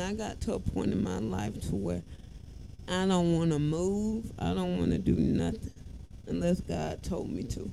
I 0.00 0.12
got 0.14 0.40
to 0.42 0.54
a 0.54 0.60
point 0.60 0.92
in 0.92 1.02
my 1.02 1.18
life 1.18 1.60
to 1.68 1.76
where 1.76 2.02
I 2.88 3.06
don't 3.06 3.36
want 3.36 3.52
to 3.52 3.58
move. 3.58 4.32
I 4.38 4.54
don't 4.54 4.78
want 4.78 4.92
to 4.92 4.98
do 4.98 5.14
nothing 5.14 5.72
unless 6.26 6.60
God 6.60 7.02
told 7.02 7.30
me 7.30 7.42
to. 7.44 7.70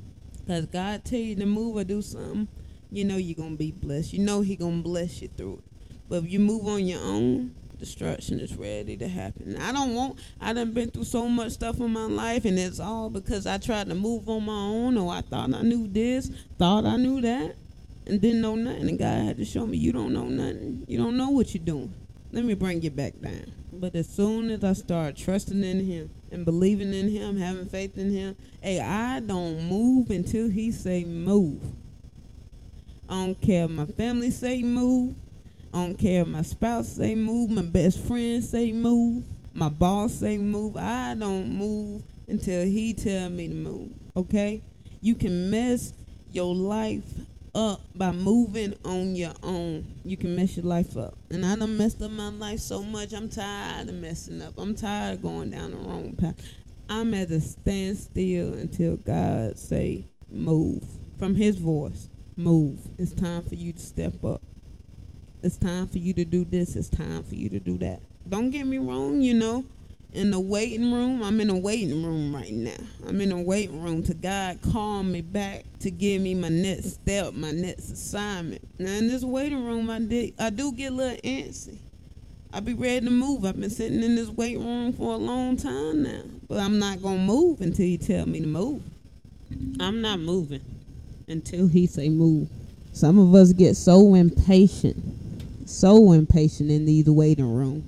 Cause 0.47 0.65
God 0.67 1.03
tell 1.05 1.19
you 1.19 1.35
to 1.37 1.45
move 1.45 1.77
or 1.77 1.83
do 1.83 2.01
something, 2.01 2.47
you 2.91 3.03
know 3.03 3.17
you're 3.17 3.35
gonna 3.35 3.55
be 3.55 3.71
blessed. 3.71 4.13
You 4.13 4.19
know 4.19 4.41
He 4.41 4.55
gonna 4.55 4.83
bless 4.83 5.21
you 5.21 5.29
through 5.29 5.55
it. 5.55 5.63
But 6.07 6.23
if 6.23 6.31
you 6.31 6.39
move 6.39 6.67
on 6.67 6.85
your 6.85 7.01
own, 7.01 7.55
destruction 7.79 8.39
is 8.39 8.55
ready 8.55 8.95
to 8.97 9.07
happen. 9.07 9.57
I 9.57 9.71
don't 9.71 9.95
want. 9.95 10.19
I 10.39 10.53
done 10.53 10.71
been 10.71 10.91
through 10.91 11.05
so 11.05 11.27
much 11.27 11.53
stuff 11.53 11.79
in 11.79 11.91
my 11.91 12.05
life, 12.05 12.45
and 12.45 12.59
it's 12.59 12.79
all 12.79 13.09
because 13.09 13.47
I 13.47 13.57
tried 13.57 13.87
to 13.89 13.95
move 13.95 14.29
on 14.29 14.45
my 14.45 14.53
own, 14.53 14.97
or 14.97 15.11
I 15.11 15.21
thought 15.21 15.53
I 15.53 15.61
knew 15.61 15.87
this, 15.87 16.29
thought 16.59 16.85
I 16.85 16.97
knew 16.97 17.21
that, 17.21 17.55
and 18.05 18.21
didn't 18.21 18.41
know 18.41 18.55
nothing. 18.55 18.89
And 18.89 18.99
God 18.99 19.25
had 19.25 19.37
to 19.37 19.45
show 19.45 19.65
me 19.65 19.77
you 19.77 19.91
don't 19.91 20.13
know 20.13 20.25
nothing. 20.25 20.85
You 20.87 20.97
don't 20.97 21.17
know 21.17 21.31
what 21.31 21.53
you're 21.53 21.63
doing. 21.63 21.93
Let 22.35 22.43
me 22.43 22.53
bring 22.53 22.81
you 22.81 22.91
back 22.91 23.13
down. 23.21 23.53
But 23.71 23.95
as 23.95 24.09
soon 24.09 24.49
as 24.49 24.61
I 24.61 24.73
start 24.73 25.15
trusting 25.15 25.63
in 25.63 25.85
Him 25.85 26.09
and 26.31 26.43
believing 26.43 26.93
in 26.93 27.07
Him, 27.07 27.37
having 27.37 27.65
faith 27.65 27.97
in 27.97 28.11
Him, 28.11 28.35
hey, 28.61 28.81
I 28.81 29.21
don't 29.21 29.69
move 29.69 30.09
until 30.09 30.49
He 30.49 30.69
say 30.69 31.05
move. 31.05 31.61
I 33.07 33.25
don't 33.25 33.39
care 33.39 33.63
if 33.63 33.71
my 33.71 33.85
family 33.85 34.31
say 34.31 34.61
move. 34.63 35.15
I 35.73 35.77
don't 35.77 35.95
care 35.95 36.23
if 36.23 36.27
my 36.27 36.41
spouse 36.41 36.89
say 36.89 37.15
move, 37.15 37.51
my 37.51 37.61
best 37.61 38.03
friend 38.03 38.43
say 38.43 38.73
move, 38.73 39.23
my 39.53 39.69
boss 39.69 40.15
say 40.15 40.37
move. 40.37 40.75
I 40.75 41.15
don't 41.15 41.57
move 41.57 42.03
until 42.27 42.65
he 42.65 42.93
tell 42.93 43.29
me 43.29 43.47
to 43.47 43.53
move. 43.53 43.91
Okay? 44.17 44.61
You 44.99 45.15
can 45.15 45.49
mess 45.49 45.93
your 46.33 46.53
life 46.53 47.05
up 47.55 47.81
by 47.95 48.11
moving 48.11 48.75
on 48.83 49.15
your 49.15 49.33
own. 49.41 49.85
You 50.03 50.17
can 50.17 50.35
mess 50.35 50.57
your 50.57 50.65
life 50.65 50.97
up. 50.97 51.17
And 51.31 51.45
I 51.45 51.55
done 51.55 51.77
messed 51.77 52.01
up 52.01 52.11
my 52.11 52.29
life 52.29 52.59
so 52.59 52.83
much. 52.83 53.13
I'm 53.13 53.29
tired 53.29 53.89
of 53.89 53.95
messing 53.95 54.41
up. 54.41 54.53
I'm 54.57 54.75
tired 54.75 55.15
of 55.15 55.21
going 55.23 55.51
down 55.51 55.71
the 55.71 55.77
wrong 55.77 56.13
path. 56.15 56.35
I'm 56.89 57.13
at 57.13 57.31
a 57.31 57.39
standstill 57.39 58.53
until 58.53 58.97
God 58.97 59.57
say 59.57 60.05
move. 60.29 60.83
From 61.17 61.33
his 61.33 61.55
voice, 61.57 62.09
move. 62.35 62.77
It's 62.97 63.13
time 63.13 63.41
for 63.43 63.55
you 63.55 63.71
to 63.71 63.79
step 63.79 64.23
up. 64.23 64.41
It's 65.41 65.57
time 65.57 65.87
for 65.87 65.97
you 65.97 66.13
to 66.13 66.25
do 66.25 66.43
this. 66.43 66.75
It's 66.75 66.89
time 66.89 67.23
for 67.23 67.35
you 67.35 67.49
to 67.49 67.59
do 67.59 67.77
that. 67.77 68.01
Don't 68.27 68.49
get 68.49 68.67
me 68.67 68.79
wrong, 68.79 69.21
you 69.21 69.33
know. 69.33 69.63
In 70.15 70.31
the 70.31 70.39
waiting 70.39 70.93
room, 70.93 71.21
I'm 71.21 71.41
in 71.41 71.49
a 71.49 71.57
waiting 71.57 72.03
room 72.03 72.33
right 72.33 72.51
now. 72.51 72.71
I'm 73.07 73.19
in 73.19 73.31
a 73.31 73.41
waiting 73.41 73.81
room 73.81 74.01
to 74.03 74.13
God 74.13 74.59
call 74.61 75.03
me 75.03 75.21
back 75.21 75.65
to 75.81 75.91
give 75.91 76.21
me 76.21 76.33
my 76.33 76.49
next 76.49 76.93
step, 76.93 77.33
my 77.33 77.51
next 77.51 77.91
assignment. 77.91 78.61
Now 78.79 78.93
in 78.93 79.07
this 79.07 79.23
waiting 79.23 79.65
room, 79.65 79.89
I 79.89 79.99
did, 79.99 80.33
I 80.39 80.49
do 80.49 80.71
get 80.71 80.93
a 80.93 80.95
little 80.95 81.17
antsy. 81.17 81.77
I 82.53 82.61
be 82.61 82.73
ready 82.73 83.05
to 83.05 83.11
move. 83.11 83.43
I've 83.43 83.59
been 83.59 83.69
sitting 83.69 84.01
in 84.01 84.15
this 84.15 84.29
waiting 84.29 84.65
room 84.65 84.93
for 84.93 85.13
a 85.13 85.17
long 85.17 85.57
time 85.57 86.03
now, 86.03 86.21
but 86.47 86.59
I'm 86.59 86.79
not 86.79 87.01
gonna 87.01 87.19
move 87.19 87.59
until 87.59 87.85
He 87.85 87.97
tell 87.97 88.25
me 88.25 88.39
to 88.39 88.47
move. 88.47 88.81
I'm 89.79 90.01
not 90.01 90.19
moving 90.19 90.61
until 91.27 91.67
He 91.67 91.85
say 91.85 92.07
move. 92.07 92.47
Some 92.93 93.19
of 93.19 93.35
us 93.35 93.51
get 93.51 93.75
so 93.75 94.15
impatient 94.15 95.03
so 95.65 96.11
impatient 96.11 96.71
in 96.71 96.85
these 96.85 97.09
waiting 97.09 97.53
rooms. 97.53 97.83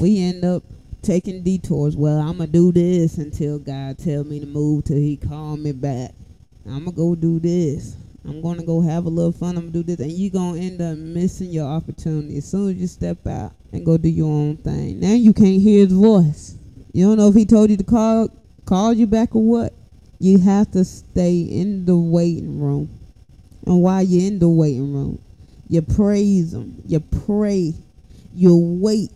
We 0.00 0.22
end 0.22 0.44
up 0.44 0.62
taking 1.02 1.42
detours. 1.42 1.96
Well, 1.96 2.18
I'm 2.18 2.38
gonna 2.38 2.46
do 2.46 2.72
this 2.72 3.18
until 3.18 3.58
God 3.58 3.98
tell 3.98 4.24
me 4.24 4.40
to 4.40 4.46
move 4.46 4.84
till 4.84 4.96
He 4.96 5.16
call 5.16 5.56
me 5.56 5.72
back. 5.72 6.12
I'm 6.66 6.84
gonna 6.84 6.92
go 6.92 7.14
do 7.14 7.38
this. 7.38 7.96
I'm 8.24 8.42
gonna 8.42 8.64
go 8.64 8.80
have 8.82 9.06
a 9.06 9.08
little 9.08 9.32
fun. 9.32 9.56
I'm 9.56 9.70
gonna 9.70 9.72
do 9.72 9.82
this, 9.82 10.00
and 10.00 10.12
you 10.12 10.30
gonna 10.30 10.60
end 10.60 10.80
up 10.80 10.98
missing 10.98 11.50
your 11.50 11.66
opportunity 11.66 12.36
as 12.38 12.44
soon 12.44 12.70
as 12.70 12.76
you 12.76 12.86
step 12.86 13.26
out 13.26 13.52
and 13.72 13.84
go 13.84 13.96
do 13.96 14.08
your 14.08 14.28
own 14.28 14.56
thing. 14.58 15.00
Now 15.00 15.14
you 15.14 15.32
can't 15.32 15.60
hear 15.60 15.86
His 15.86 15.92
voice. 15.92 16.56
You 16.92 17.06
don't 17.06 17.16
know 17.16 17.28
if 17.28 17.34
He 17.34 17.46
told 17.46 17.70
you 17.70 17.76
to 17.76 17.84
call 17.84 18.28
call 18.66 18.92
you 18.92 19.06
back 19.06 19.34
or 19.34 19.42
what. 19.42 19.72
You 20.18 20.38
have 20.38 20.70
to 20.72 20.84
stay 20.84 21.40
in 21.40 21.86
the 21.86 21.96
waiting 21.96 22.60
room, 22.60 22.90
and 23.66 23.80
while 23.80 24.02
you're 24.02 24.26
in 24.26 24.38
the 24.38 24.50
waiting 24.50 24.92
room, 24.92 25.18
you 25.68 25.80
praise 25.80 26.52
him. 26.52 26.82
You 26.86 27.00
pray. 27.00 27.74
You 28.34 28.56
wait 28.56 29.10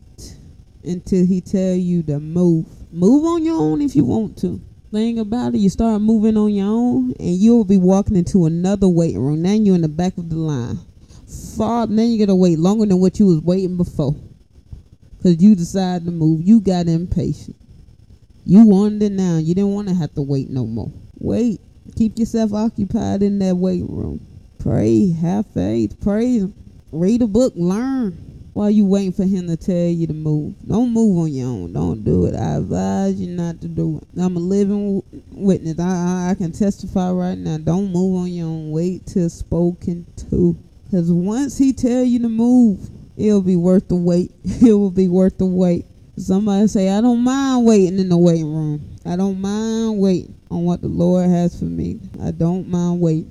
until 0.85 1.27
he 1.27 1.41
tell 1.41 1.75
you 1.75 2.03
to 2.05 2.21
move. 2.21 2.67
Move 2.93 3.25
on 3.25 3.45
your 3.45 3.61
own 3.61 3.83
if 3.83 3.97
you 3.97 4.05
want 4.05 4.39
to. 4.39 4.61
Thing 4.93 5.19
about 5.19 5.55
it, 5.55 5.59
you 5.59 5.69
start 5.69 6.01
moving 6.01 6.37
on 6.37 6.53
your 6.53 6.69
own, 6.69 7.15
and 7.19 7.37
you'll 7.37 7.65
be 7.65 7.77
walking 7.77 8.17
into 8.17 8.47
another 8.47 8.87
waiting 8.87 9.21
room. 9.21 9.43
Now 9.43 9.53
you're 9.53 9.75
in 9.75 9.81
the 9.81 9.89
back 9.89 10.17
of 10.19 10.31
the 10.31 10.37
line. 10.37 10.79
Far, 11.57 11.87
then 11.87 12.11
you 12.11 12.19
gotta 12.19 12.35
wait 12.35 12.59
longer 12.59 12.87
than 12.87 13.01
what 13.01 13.19
you 13.19 13.27
was 13.27 13.41
waiting 13.41 13.77
before, 13.77 14.15
cause 15.23 15.43
you 15.43 15.57
decided 15.57 16.05
to 16.05 16.13
move. 16.13 16.43
You 16.43 16.61
got 16.61 16.87
impatient. 16.87 17.57
You 18.45 18.65
wanted 18.67 19.03
it 19.03 19.13
now. 19.13 19.39
You 19.39 19.55
didn't 19.55 19.73
want 19.73 19.89
to 19.89 19.95
have 19.95 20.15
to 20.15 20.23
wait 20.23 20.51
no 20.51 20.67
more. 20.67 20.93
Wait. 21.19 21.61
Keep 21.97 22.19
yourself 22.19 22.53
occupied 22.53 23.23
in 23.23 23.39
that 23.41 23.57
waiting 23.57 23.95
room. 23.95 24.25
Pray, 24.59 25.11
have 25.13 25.47
faith, 25.47 26.03
him. 26.03 26.55
Read 26.93 27.23
a 27.23 27.27
book, 27.27 27.53
learn 27.57 28.34
while 28.55 28.71
you 28.71 28.87
waiting 28.87 29.13
for 29.13 29.25
him 29.25 29.49
to 29.49 29.57
tell 29.57 29.89
you 29.89 30.07
to 30.07 30.13
move. 30.15 30.55
Don't 30.67 30.93
move 30.93 31.19
on 31.19 31.33
your 31.33 31.49
own. 31.49 31.73
Don't 31.73 32.05
do 32.05 32.27
it. 32.27 32.37
I 32.37 32.57
advise 32.57 33.21
you 33.21 33.27
not 33.35 33.61
to 33.61 33.69
do 33.69 33.99
it. 34.01 34.21
I'm 34.21 34.37
a 34.37 34.41
living 34.41 35.03
witness. 35.33 35.79
I, 35.79 36.29
I, 36.29 36.31
I 36.31 36.35
can 36.37 36.53
testify 36.53 37.11
right 37.11 37.37
now. 37.37 37.59
Don't 37.59 37.93
move 37.93 38.23
on 38.23 38.29
your 38.29 38.47
own. 38.47 38.71
Wait 38.71 39.07
till 39.07 39.29
spoken 39.29 40.07
to. 40.31 40.57
Because 40.85 41.11
once 41.11 41.59
he 41.59 41.73
tell 41.73 42.05
you 42.05 42.21
to 42.21 42.29
move, 42.29 42.89
it'll 43.17 43.43
be 43.43 43.57
worth 43.57 43.89
the 43.89 43.97
wait. 43.97 44.31
It 44.45 44.73
will 44.73 44.91
be 44.91 45.09
worth 45.09 45.37
the 45.39 45.47
wait. 45.47 45.85
Somebody 46.17 46.69
say, 46.69 46.91
I 46.91 47.01
don't 47.01 47.25
mind 47.25 47.67
waiting 47.67 47.99
in 47.99 48.09
the 48.09 48.17
waiting 48.17 48.55
room. 48.55 48.89
I 49.05 49.17
don't 49.17 49.41
mind 49.41 49.99
waiting 49.99 50.35
on 50.49 50.65
what 50.65 50.81
the 50.81 50.89
Lord 50.89 51.29
has 51.29 51.59
for 51.59 51.65
me. 51.65 51.99
I 52.23 52.31
don't 52.31 52.69
mind 52.69 53.01
waiting. 53.01 53.23